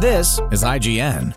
This 0.00 0.38
is 0.52 0.62
IGN. 0.62 1.34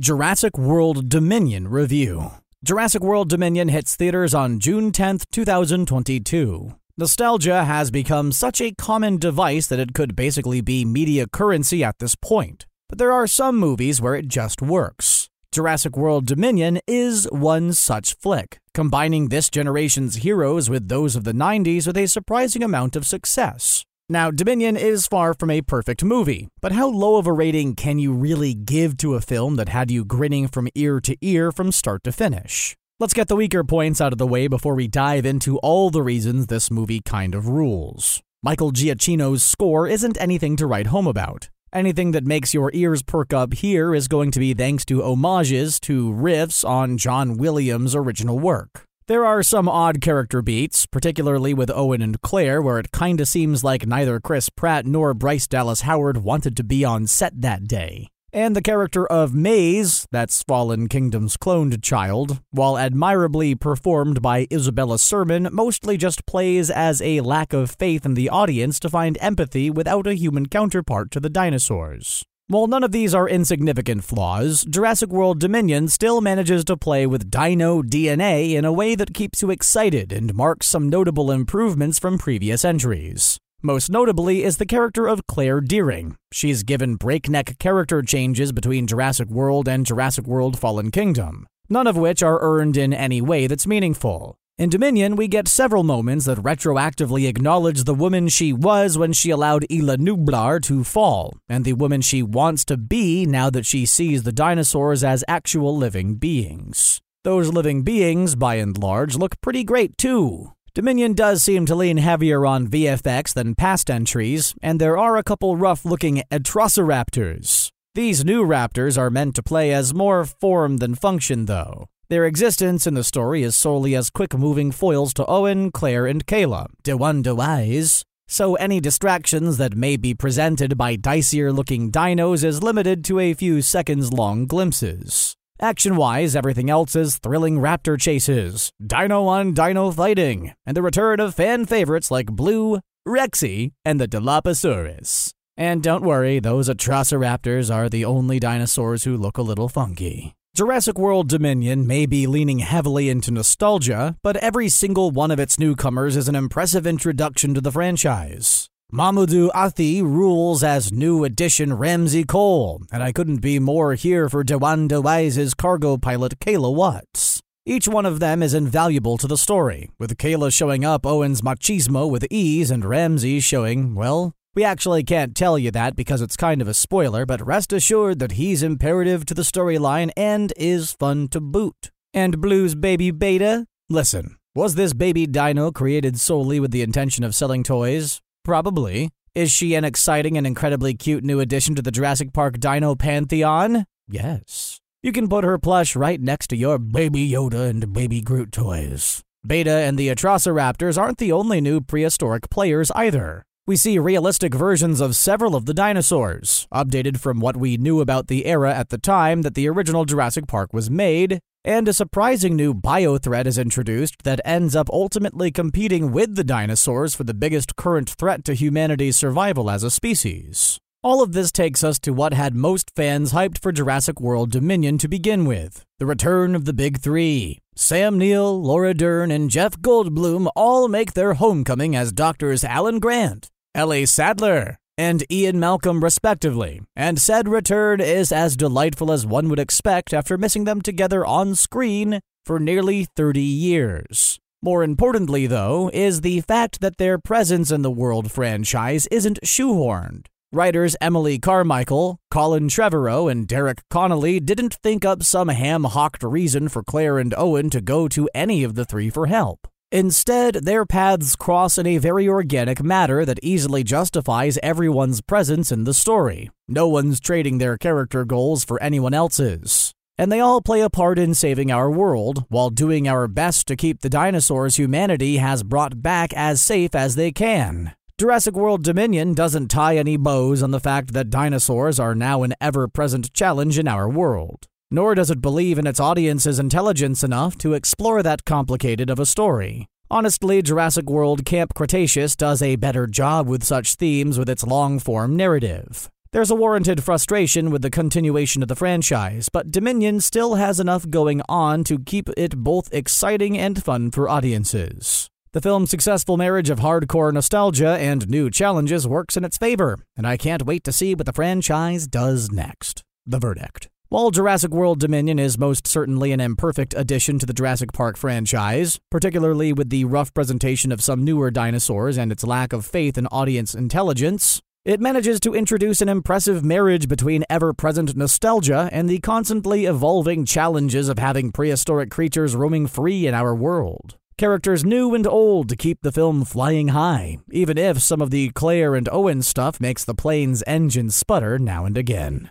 Jurassic 0.00 0.58
World 0.58 1.08
Dominion 1.08 1.68
Review. 1.68 2.32
Jurassic 2.64 3.00
World 3.00 3.28
Dominion 3.28 3.68
hits 3.68 3.94
theaters 3.94 4.34
on 4.34 4.58
June 4.58 4.90
10th, 4.90 5.22
2022. 5.30 6.74
Nostalgia 6.98 7.62
has 7.62 7.92
become 7.92 8.32
such 8.32 8.60
a 8.60 8.74
common 8.74 9.18
device 9.18 9.68
that 9.68 9.78
it 9.78 9.94
could 9.94 10.16
basically 10.16 10.60
be 10.60 10.84
media 10.84 11.28
currency 11.32 11.84
at 11.84 12.00
this 12.00 12.16
point. 12.16 12.66
But 12.88 12.98
there 12.98 13.12
are 13.12 13.28
some 13.28 13.56
movies 13.56 14.00
where 14.00 14.16
it 14.16 14.26
just 14.26 14.60
works. 14.60 15.30
Jurassic 15.52 15.96
World 15.96 16.26
Dominion 16.26 16.80
is 16.88 17.28
one 17.30 17.72
such 17.72 18.16
flick, 18.16 18.58
combining 18.74 19.28
this 19.28 19.48
generation's 19.48 20.16
heroes 20.16 20.68
with 20.68 20.88
those 20.88 21.14
of 21.14 21.22
the 21.22 21.34
90s 21.34 21.86
with 21.86 21.96
a 21.96 22.08
surprising 22.08 22.64
amount 22.64 22.96
of 22.96 23.06
success. 23.06 23.84
Now, 24.12 24.30
Dominion 24.30 24.76
is 24.76 25.06
far 25.06 25.32
from 25.32 25.48
a 25.48 25.62
perfect 25.62 26.04
movie, 26.04 26.48
but 26.60 26.72
how 26.72 26.86
low 26.86 27.16
of 27.16 27.26
a 27.26 27.32
rating 27.32 27.74
can 27.74 27.98
you 27.98 28.12
really 28.12 28.52
give 28.52 28.98
to 28.98 29.14
a 29.14 29.22
film 29.22 29.56
that 29.56 29.70
had 29.70 29.90
you 29.90 30.04
grinning 30.04 30.48
from 30.48 30.68
ear 30.74 31.00
to 31.00 31.16
ear 31.22 31.50
from 31.50 31.72
start 31.72 32.04
to 32.04 32.12
finish? 32.12 32.76
Let's 33.00 33.14
get 33.14 33.28
the 33.28 33.36
weaker 33.36 33.64
points 33.64 34.02
out 34.02 34.12
of 34.12 34.18
the 34.18 34.26
way 34.26 34.48
before 34.48 34.74
we 34.74 34.86
dive 34.86 35.24
into 35.24 35.56
all 35.60 35.88
the 35.88 36.02
reasons 36.02 36.48
this 36.48 36.70
movie 36.70 37.00
kind 37.00 37.34
of 37.34 37.48
rules. 37.48 38.20
Michael 38.42 38.70
Giacchino's 38.70 39.42
score 39.42 39.88
isn't 39.88 40.20
anything 40.20 40.56
to 40.56 40.66
write 40.66 40.88
home 40.88 41.06
about. 41.06 41.48
Anything 41.72 42.10
that 42.10 42.26
makes 42.26 42.52
your 42.52 42.70
ears 42.74 43.02
perk 43.02 43.32
up 43.32 43.54
here 43.54 43.94
is 43.94 44.08
going 44.08 44.30
to 44.32 44.38
be 44.38 44.52
thanks 44.52 44.84
to 44.84 45.00
homages 45.00 45.80
to 45.80 46.12
riffs 46.12 46.68
on 46.68 46.98
John 46.98 47.38
Williams' 47.38 47.96
original 47.96 48.38
work. 48.38 48.84
There 49.12 49.26
are 49.26 49.42
some 49.42 49.68
odd 49.68 50.00
character 50.00 50.40
beats, 50.40 50.86
particularly 50.86 51.52
with 51.52 51.70
Owen 51.70 52.00
and 52.00 52.18
Claire, 52.22 52.62
where 52.62 52.78
it 52.78 52.92
kinda 52.92 53.26
seems 53.26 53.62
like 53.62 53.86
neither 53.86 54.18
Chris 54.18 54.48
Pratt 54.48 54.86
nor 54.86 55.12
Bryce 55.12 55.46
Dallas 55.46 55.82
Howard 55.82 56.24
wanted 56.24 56.56
to 56.56 56.64
be 56.64 56.82
on 56.82 57.06
set 57.06 57.38
that 57.42 57.68
day. 57.68 58.08
And 58.32 58.56
the 58.56 58.62
character 58.62 59.06
of 59.06 59.34
Maisie, 59.34 60.06
that's 60.10 60.42
Fallen 60.42 60.88
Kingdom's 60.88 61.36
cloned 61.36 61.82
child, 61.82 62.40
while 62.52 62.78
admirably 62.78 63.54
performed 63.54 64.22
by 64.22 64.46
Isabella 64.50 64.98
Sermon, 64.98 65.46
mostly 65.52 65.98
just 65.98 66.24
plays 66.24 66.70
as 66.70 67.02
a 67.02 67.20
lack 67.20 67.52
of 67.52 67.76
faith 67.78 68.06
in 68.06 68.14
the 68.14 68.30
audience 68.30 68.80
to 68.80 68.88
find 68.88 69.18
empathy 69.20 69.68
without 69.68 70.06
a 70.06 70.14
human 70.14 70.46
counterpart 70.48 71.10
to 71.10 71.20
the 71.20 71.28
dinosaurs. 71.28 72.24
While 72.52 72.66
none 72.66 72.84
of 72.84 72.92
these 72.92 73.14
are 73.14 73.26
insignificant 73.26 74.04
flaws, 74.04 74.66
Jurassic 74.68 75.08
World 75.08 75.40
Dominion 75.40 75.88
still 75.88 76.20
manages 76.20 76.66
to 76.66 76.76
play 76.76 77.06
with 77.06 77.30
dino 77.30 77.80
DNA 77.80 78.52
in 78.52 78.66
a 78.66 78.72
way 78.74 78.94
that 78.94 79.14
keeps 79.14 79.40
you 79.40 79.50
excited 79.50 80.12
and 80.12 80.34
marks 80.34 80.66
some 80.66 80.90
notable 80.90 81.30
improvements 81.30 81.98
from 81.98 82.18
previous 82.18 82.62
entries. 82.62 83.38
Most 83.62 83.88
notably 83.88 84.44
is 84.44 84.58
the 84.58 84.66
character 84.66 85.08
of 85.08 85.26
Claire 85.26 85.62
Dearing. 85.62 86.16
She's 86.30 86.62
given 86.62 86.96
breakneck 86.96 87.58
character 87.58 88.02
changes 88.02 88.52
between 88.52 88.86
Jurassic 88.86 89.30
World 89.30 89.66
and 89.66 89.86
Jurassic 89.86 90.26
World 90.26 90.58
Fallen 90.58 90.90
Kingdom, 90.90 91.46
none 91.70 91.86
of 91.86 91.96
which 91.96 92.22
are 92.22 92.42
earned 92.42 92.76
in 92.76 92.92
any 92.92 93.22
way 93.22 93.46
that's 93.46 93.66
meaningful. 93.66 94.36
In 94.62 94.70
Dominion, 94.70 95.16
we 95.16 95.26
get 95.26 95.48
several 95.48 95.82
moments 95.82 96.26
that 96.26 96.38
retroactively 96.38 97.28
acknowledge 97.28 97.82
the 97.82 97.96
woman 97.96 98.28
she 98.28 98.52
was 98.52 98.96
when 98.96 99.12
she 99.12 99.30
allowed 99.30 99.66
Isla 99.68 99.96
Nublar 99.96 100.62
to 100.62 100.84
fall, 100.84 101.36
and 101.48 101.64
the 101.64 101.72
woman 101.72 102.00
she 102.00 102.22
wants 102.22 102.64
to 102.66 102.76
be 102.76 103.26
now 103.26 103.50
that 103.50 103.66
she 103.66 103.84
sees 103.84 104.22
the 104.22 104.30
dinosaurs 104.30 105.02
as 105.02 105.24
actual 105.26 105.76
living 105.76 106.14
beings. 106.14 107.00
Those 107.24 107.52
living 107.52 107.82
beings, 107.82 108.36
by 108.36 108.54
and 108.54 108.78
large, 108.78 109.16
look 109.16 109.40
pretty 109.40 109.64
great 109.64 109.98
too. 109.98 110.52
Dominion 110.74 111.14
does 111.14 111.42
seem 111.42 111.66
to 111.66 111.74
lean 111.74 111.96
heavier 111.96 112.46
on 112.46 112.68
VFX 112.68 113.34
than 113.34 113.56
past 113.56 113.90
entries, 113.90 114.54
and 114.62 114.80
there 114.80 114.96
are 114.96 115.16
a 115.16 115.24
couple 115.24 115.56
rough 115.56 115.84
looking 115.84 116.22
Atrociraptors. 116.30 117.72
These 117.96 118.24
new 118.24 118.44
raptors 118.44 118.96
are 118.96 119.10
meant 119.10 119.34
to 119.34 119.42
play 119.42 119.72
as 119.72 119.92
more 119.92 120.24
form 120.24 120.76
than 120.76 120.94
function, 120.94 121.46
though. 121.46 121.88
Their 122.12 122.26
existence 122.26 122.86
in 122.86 122.92
the 122.92 123.04
story 123.04 123.42
is 123.42 123.56
solely 123.56 123.94
as 123.94 124.10
quick 124.10 124.36
moving 124.36 124.70
foils 124.70 125.14
to 125.14 125.24
Owen, 125.24 125.70
Claire, 125.70 126.06
and 126.06 126.26
Kayla, 126.26 126.66
DeWanda 126.84 127.34
Wise. 127.34 128.04
So 128.28 128.54
any 128.56 128.80
distractions 128.80 129.56
that 129.56 129.78
may 129.78 129.96
be 129.96 130.12
presented 130.12 130.76
by 130.76 130.96
dicier 130.96 131.54
looking 131.54 131.90
dinos 131.90 132.44
is 132.44 132.62
limited 132.62 133.02
to 133.06 133.18
a 133.18 133.32
few 133.32 133.62
seconds 133.62 134.12
long 134.12 134.44
glimpses. 134.44 135.34
Action 135.58 135.96
wise, 135.96 136.36
everything 136.36 136.68
else 136.68 136.94
is 136.94 137.16
thrilling 137.16 137.60
raptor 137.60 137.98
chases, 137.98 138.72
dino 138.86 139.24
on 139.24 139.54
dino 139.54 139.90
fighting, 139.90 140.52
and 140.66 140.76
the 140.76 140.82
return 140.82 141.18
of 141.18 141.34
fan 141.34 141.64
favorites 141.64 142.10
like 142.10 142.26
Blue, 142.26 142.80
Rexy, 143.08 143.72
and 143.86 143.98
the 143.98 144.06
Dilophosaurus. 144.06 145.32
And 145.56 145.82
don't 145.82 146.04
worry, 146.04 146.40
those 146.40 146.68
Atrociraptors 146.68 147.74
are 147.74 147.88
the 147.88 148.04
only 148.04 148.38
dinosaurs 148.38 149.04
who 149.04 149.16
look 149.16 149.38
a 149.38 149.48
little 149.50 149.70
funky. 149.70 150.34
Jurassic 150.54 150.98
World 150.98 151.30
Dominion 151.30 151.86
may 151.86 152.04
be 152.04 152.26
leaning 152.26 152.58
heavily 152.58 153.08
into 153.08 153.30
nostalgia, 153.30 154.18
but 154.22 154.36
every 154.36 154.68
single 154.68 155.10
one 155.10 155.30
of 155.30 155.40
its 155.40 155.58
newcomers 155.58 156.14
is 156.14 156.28
an 156.28 156.34
impressive 156.34 156.86
introduction 156.86 157.54
to 157.54 157.62
the 157.62 157.72
franchise. 157.72 158.68
Mamoudou 158.92 159.50
Athie 159.54 160.02
rules 160.02 160.62
as 160.62 160.92
new 160.92 161.24
addition 161.24 161.72
Ramsey 161.72 162.24
Cole, 162.24 162.82
and 162.92 163.02
I 163.02 163.12
couldn't 163.12 163.38
be 163.38 163.58
more 163.58 163.94
here 163.94 164.28
for 164.28 164.44
DeWanda 164.44 165.02
Wise's 165.02 165.54
cargo 165.54 165.96
pilot 165.96 166.38
Kayla 166.38 166.74
Watts. 166.74 167.40
Each 167.64 167.88
one 167.88 168.04
of 168.04 168.20
them 168.20 168.42
is 168.42 168.52
invaluable 168.52 169.16
to 169.16 169.26
the 169.26 169.38
story, 169.38 169.88
with 169.98 170.18
Kayla 170.18 170.52
showing 170.52 170.84
up 170.84 171.06
Owen's 171.06 171.40
machismo 171.40 172.10
with 172.10 172.26
ease 172.30 172.70
and 172.70 172.84
Ramsey 172.84 173.40
showing, 173.40 173.94
well, 173.94 174.34
we 174.54 174.64
actually 174.64 175.02
can't 175.02 175.34
tell 175.34 175.58
you 175.58 175.70
that 175.70 175.96
because 175.96 176.20
it's 176.20 176.36
kind 176.36 176.60
of 176.60 176.68
a 176.68 176.74
spoiler, 176.74 177.24
but 177.24 177.44
rest 177.44 177.72
assured 177.72 178.18
that 178.18 178.32
he's 178.32 178.62
imperative 178.62 179.24
to 179.26 179.34
the 179.34 179.42
storyline 179.42 180.10
and 180.16 180.52
is 180.56 180.92
fun 180.92 181.28
to 181.28 181.40
boot. 181.40 181.90
And 182.12 182.40
Blue's 182.40 182.74
baby 182.74 183.10
Beta? 183.10 183.66
Listen, 183.88 184.36
was 184.54 184.74
this 184.74 184.92
baby 184.92 185.26
dino 185.26 185.70
created 185.70 186.20
solely 186.20 186.60
with 186.60 186.70
the 186.70 186.82
intention 186.82 187.24
of 187.24 187.34
selling 187.34 187.62
toys? 187.62 188.20
Probably. 188.44 189.08
Is 189.34 189.50
she 189.50 189.74
an 189.74 189.84
exciting 189.84 190.36
and 190.36 190.46
incredibly 190.46 190.92
cute 190.92 191.24
new 191.24 191.40
addition 191.40 191.74
to 191.76 191.82
the 191.82 191.90
Jurassic 191.90 192.34
Park 192.34 192.60
dino 192.60 192.94
pantheon? 192.94 193.86
Yes. 194.06 194.78
You 195.02 195.10
can 195.12 195.28
put 195.28 195.44
her 195.44 195.56
plush 195.56 195.96
right 195.96 196.20
next 196.20 196.48
to 196.48 196.56
your 196.56 196.78
baby 196.78 197.28
Yoda 197.30 197.70
and 197.70 197.92
baby 197.94 198.20
Groot 198.20 198.52
toys. 198.52 199.22
Beta 199.44 199.72
and 199.72 199.98
the 199.98 200.08
Atrociraptors 200.08 201.00
aren't 201.00 201.16
the 201.18 201.32
only 201.32 201.62
new 201.62 201.80
prehistoric 201.80 202.50
players 202.50 202.90
either. 202.94 203.44
We 203.72 203.76
see 203.76 203.98
realistic 203.98 204.54
versions 204.54 205.00
of 205.00 205.16
several 205.16 205.56
of 205.56 205.64
the 205.64 205.72
dinosaurs, 205.72 206.68
updated 206.74 207.18
from 207.18 207.40
what 207.40 207.56
we 207.56 207.78
knew 207.78 208.02
about 208.02 208.26
the 208.26 208.44
era 208.44 208.74
at 208.74 208.90
the 208.90 208.98
time 208.98 209.40
that 209.40 209.54
the 209.54 209.66
original 209.66 210.04
Jurassic 210.04 210.46
Park 210.46 210.74
was 210.74 210.90
made, 210.90 211.40
and 211.64 211.88
a 211.88 211.94
surprising 211.94 212.54
new 212.54 212.74
bio 212.74 213.16
threat 213.16 213.46
is 213.46 213.56
introduced 213.56 214.24
that 214.24 214.42
ends 214.44 214.76
up 214.76 214.90
ultimately 214.92 215.50
competing 215.50 216.12
with 216.12 216.34
the 216.36 216.44
dinosaurs 216.44 217.14
for 217.14 217.24
the 217.24 217.32
biggest 217.32 217.74
current 217.74 218.10
threat 218.10 218.44
to 218.44 218.52
humanity's 218.52 219.16
survival 219.16 219.70
as 219.70 219.82
a 219.82 219.90
species. 219.90 220.78
All 221.02 221.22
of 221.22 221.32
this 221.32 221.50
takes 221.50 221.82
us 221.82 221.98
to 222.00 222.12
what 222.12 222.34
had 222.34 222.54
most 222.54 222.92
fans 222.94 223.32
hyped 223.32 223.58
for 223.58 223.72
Jurassic 223.72 224.20
World 224.20 224.50
Dominion 224.50 224.98
to 224.98 225.08
begin 225.08 225.46
with 225.46 225.82
the 225.98 226.04
return 226.04 226.54
of 226.54 226.66
the 226.66 226.74
Big 226.74 226.98
Three. 226.98 227.58
Sam 227.74 228.18
Neill, 228.18 228.62
Laura 228.62 228.92
Dern, 228.92 229.30
and 229.30 229.48
Jeff 229.48 229.78
Goldblum 229.78 230.50
all 230.54 230.88
make 230.88 231.14
their 231.14 231.34
homecoming 231.34 231.96
as 231.96 232.12
Doctors 232.12 232.64
Alan 232.64 232.98
Grant, 232.98 233.48
Ellie 233.74 234.04
Sattler, 234.04 234.76
and 234.98 235.24
Ian 235.32 235.58
Malcolm, 235.58 236.04
respectively, 236.04 236.82
and 236.94 237.18
said 237.18 237.48
return 237.48 238.02
is 238.02 238.30
as 238.30 238.54
delightful 238.54 239.10
as 239.10 239.24
one 239.24 239.48
would 239.48 239.58
expect 239.58 240.12
after 240.12 240.36
missing 240.36 240.64
them 240.64 240.82
together 240.82 241.24
on 241.24 241.54
screen 241.54 242.20
for 242.44 242.60
nearly 242.60 243.06
30 243.16 243.40
years. 243.40 244.38
More 244.62 244.82
importantly, 244.82 245.46
though, 245.46 245.90
is 245.94 246.20
the 246.20 246.42
fact 246.42 246.82
that 246.82 246.98
their 246.98 247.18
presence 247.18 247.70
in 247.70 247.80
the 247.80 247.90
World 247.90 248.30
franchise 248.30 249.06
isn't 249.06 249.40
shoehorned. 249.42 250.26
Writers 250.52 250.94
Emily 251.00 251.38
Carmichael, 251.38 252.18
Colin 252.30 252.68
Trevorrow, 252.68 253.32
and 253.32 253.48
Derek 253.48 253.80
Connolly 253.88 254.38
didn't 254.38 254.74
think 254.82 255.02
up 255.02 255.22
some 255.22 255.48
ham 255.48 255.84
hocked 255.84 256.22
reason 256.22 256.68
for 256.68 256.82
Claire 256.82 257.18
and 257.18 257.34
Owen 257.38 257.70
to 257.70 257.80
go 257.80 258.06
to 258.08 258.28
any 258.34 258.62
of 258.64 258.74
the 258.74 258.84
three 258.84 259.08
for 259.08 259.28
help. 259.28 259.66
Instead, 259.92 260.54
their 260.64 260.86
paths 260.86 261.36
cross 261.36 261.76
in 261.76 261.86
a 261.86 261.98
very 261.98 262.26
organic 262.26 262.82
manner 262.82 263.26
that 263.26 263.38
easily 263.42 263.84
justifies 263.84 264.58
everyone's 264.62 265.20
presence 265.20 265.70
in 265.70 265.84
the 265.84 265.92
story. 265.92 266.50
No 266.66 266.88
one's 266.88 267.20
trading 267.20 267.58
their 267.58 267.76
character 267.76 268.24
goals 268.24 268.64
for 268.64 268.82
anyone 268.82 269.12
else's. 269.12 269.92
And 270.16 270.32
they 270.32 270.40
all 270.40 270.62
play 270.62 270.80
a 270.80 270.88
part 270.88 271.18
in 271.18 271.34
saving 271.34 271.70
our 271.70 271.90
world 271.90 272.46
while 272.48 272.70
doing 272.70 273.06
our 273.06 273.28
best 273.28 273.66
to 273.66 273.76
keep 273.76 274.00
the 274.00 274.08
dinosaurs 274.08 274.76
humanity 274.76 275.36
has 275.36 275.62
brought 275.62 276.00
back 276.00 276.32
as 276.32 276.62
safe 276.62 276.94
as 276.94 277.14
they 277.14 277.30
can. 277.30 277.92
Jurassic 278.18 278.54
World 278.54 278.82
Dominion 278.82 279.34
doesn't 279.34 279.68
tie 279.68 279.98
any 279.98 280.16
bows 280.16 280.62
on 280.62 280.70
the 280.70 280.80
fact 280.80 281.12
that 281.12 281.28
dinosaurs 281.28 282.00
are 282.00 282.14
now 282.14 282.44
an 282.44 282.54
ever 282.62 282.88
present 282.88 283.34
challenge 283.34 283.78
in 283.78 283.86
our 283.86 284.08
world. 284.08 284.68
Nor 284.92 285.14
does 285.14 285.30
it 285.30 285.40
believe 285.40 285.78
in 285.78 285.86
its 285.86 285.98
audience's 285.98 286.58
intelligence 286.58 287.24
enough 287.24 287.56
to 287.58 287.72
explore 287.72 288.22
that 288.22 288.44
complicated 288.44 289.08
of 289.08 289.18
a 289.18 289.24
story. 289.24 289.86
Honestly, 290.10 290.60
Jurassic 290.60 291.08
World 291.08 291.46
Camp 291.46 291.72
Cretaceous 291.72 292.36
does 292.36 292.60
a 292.60 292.76
better 292.76 293.06
job 293.06 293.48
with 293.48 293.64
such 293.64 293.94
themes 293.94 294.38
with 294.38 294.50
its 294.50 294.64
long 294.64 294.98
form 294.98 295.34
narrative. 295.34 296.10
There's 296.32 296.50
a 296.50 296.54
warranted 296.54 297.02
frustration 297.02 297.70
with 297.70 297.80
the 297.80 297.88
continuation 297.88 298.60
of 298.60 298.68
the 298.68 298.76
franchise, 298.76 299.48
but 299.50 299.70
Dominion 299.70 300.20
still 300.20 300.56
has 300.56 300.78
enough 300.78 301.08
going 301.08 301.40
on 301.48 301.84
to 301.84 301.98
keep 301.98 302.28
it 302.36 302.58
both 302.58 302.92
exciting 302.92 303.56
and 303.56 303.82
fun 303.82 304.10
for 304.10 304.28
audiences. 304.28 305.30
The 305.52 305.62
film's 305.62 305.90
successful 305.90 306.36
marriage 306.36 306.68
of 306.68 306.80
hardcore 306.80 307.32
nostalgia 307.32 307.96
and 307.98 308.28
new 308.28 308.50
challenges 308.50 309.08
works 309.08 309.38
in 309.38 309.44
its 309.44 309.56
favor, 309.56 309.98
and 310.18 310.26
I 310.26 310.36
can't 310.36 310.66
wait 310.66 310.84
to 310.84 310.92
see 310.92 311.14
what 311.14 311.24
the 311.24 311.32
franchise 311.32 312.06
does 312.06 312.50
next. 312.50 313.02
The 313.26 313.38
verdict. 313.38 313.88
While 314.12 314.30
Jurassic 314.30 314.72
World 314.72 315.00
Dominion 315.00 315.38
is 315.38 315.56
most 315.56 315.86
certainly 315.86 316.32
an 316.32 316.40
imperfect 316.40 316.92
addition 316.94 317.38
to 317.38 317.46
the 317.46 317.54
Jurassic 317.54 317.94
Park 317.94 318.18
franchise, 318.18 319.00
particularly 319.10 319.72
with 319.72 319.88
the 319.88 320.04
rough 320.04 320.34
presentation 320.34 320.92
of 320.92 321.00
some 321.02 321.24
newer 321.24 321.50
dinosaurs 321.50 322.18
and 322.18 322.30
its 322.30 322.44
lack 322.44 322.74
of 322.74 322.84
faith 322.84 323.16
in 323.16 323.26
audience 323.28 323.74
intelligence, 323.74 324.60
it 324.84 325.00
manages 325.00 325.40
to 325.40 325.54
introduce 325.54 326.02
an 326.02 326.10
impressive 326.10 326.62
marriage 326.62 327.08
between 327.08 327.46
ever 327.48 327.72
present 327.72 328.14
nostalgia 328.14 328.90
and 328.92 329.08
the 329.08 329.18
constantly 329.20 329.86
evolving 329.86 330.44
challenges 330.44 331.08
of 331.08 331.18
having 331.18 331.50
prehistoric 331.50 332.10
creatures 332.10 332.54
roaming 332.54 332.86
free 332.86 333.26
in 333.26 333.32
our 333.32 333.54
world. 333.54 334.18
Characters 334.36 334.84
new 334.84 335.14
and 335.14 335.26
old 335.26 335.70
to 335.70 335.74
keep 335.74 336.02
the 336.02 336.12
film 336.12 336.44
flying 336.44 336.88
high, 336.88 337.38
even 337.50 337.78
if 337.78 338.02
some 338.02 338.20
of 338.20 338.30
the 338.30 338.50
Claire 338.50 338.94
and 338.94 339.08
Owen 339.10 339.40
stuff 339.40 339.80
makes 339.80 340.04
the 340.04 340.14
plane's 340.14 340.62
engine 340.66 341.08
sputter 341.08 341.58
now 341.58 341.86
and 341.86 341.96
again. 341.96 342.50